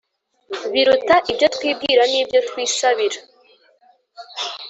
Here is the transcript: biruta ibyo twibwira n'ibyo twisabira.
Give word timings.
biruta 0.71 1.15
ibyo 1.31 1.47
twibwira 1.55 2.03
n'ibyo 2.11 2.39
twisabira. 2.47 3.19